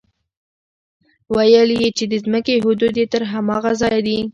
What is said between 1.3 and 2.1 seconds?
ويل يې چې